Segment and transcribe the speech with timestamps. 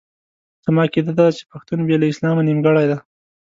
[0.65, 2.97] زما عقیده داده چې پښتون بې له اسلام نیمګړی دی.